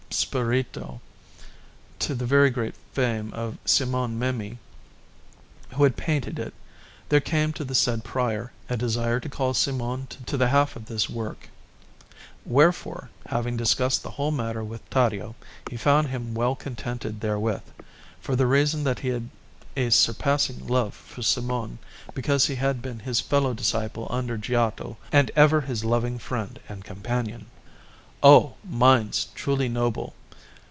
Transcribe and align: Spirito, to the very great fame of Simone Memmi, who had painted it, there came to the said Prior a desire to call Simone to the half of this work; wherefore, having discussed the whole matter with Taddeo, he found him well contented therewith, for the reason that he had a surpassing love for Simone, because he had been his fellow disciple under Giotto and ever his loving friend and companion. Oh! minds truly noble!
Spirito, 0.13 0.99
to 1.99 2.13
the 2.13 2.25
very 2.25 2.49
great 2.49 2.75
fame 2.91 3.31
of 3.33 3.57
Simone 3.63 4.19
Memmi, 4.19 4.57
who 5.75 5.83
had 5.83 5.95
painted 5.95 6.37
it, 6.37 6.53
there 7.07 7.21
came 7.21 7.53
to 7.53 7.63
the 7.63 7.73
said 7.73 8.03
Prior 8.03 8.51
a 8.69 8.75
desire 8.75 9.21
to 9.21 9.29
call 9.29 9.53
Simone 9.53 10.07
to 10.25 10.35
the 10.35 10.49
half 10.49 10.75
of 10.75 10.87
this 10.87 11.09
work; 11.09 11.47
wherefore, 12.45 13.09
having 13.27 13.55
discussed 13.55 14.03
the 14.03 14.11
whole 14.11 14.31
matter 14.31 14.65
with 14.65 14.87
Taddeo, 14.89 15.33
he 15.69 15.77
found 15.77 16.09
him 16.09 16.33
well 16.35 16.55
contented 16.57 17.21
therewith, 17.21 17.61
for 18.19 18.35
the 18.35 18.47
reason 18.47 18.83
that 18.83 18.99
he 18.99 19.07
had 19.09 19.29
a 19.77 19.89
surpassing 19.91 20.67
love 20.67 20.93
for 20.93 21.21
Simone, 21.21 21.79
because 22.13 22.47
he 22.47 22.55
had 22.55 22.81
been 22.81 22.99
his 22.99 23.21
fellow 23.21 23.53
disciple 23.53 24.07
under 24.09 24.37
Giotto 24.37 24.97
and 25.11 25.31
ever 25.37 25.61
his 25.61 25.85
loving 25.85 26.19
friend 26.19 26.59
and 26.67 26.83
companion. 26.83 27.45
Oh! 28.23 28.53
minds 28.63 29.29
truly 29.33 29.67
noble! 29.67 30.13